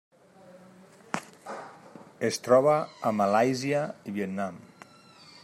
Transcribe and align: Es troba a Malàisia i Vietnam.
Es 2.31 2.41
troba 2.47 2.75
a 3.11 3.13
Malàisia 3.21 3.85
i 4.13 4.17
Vietnam. 4.19 4.61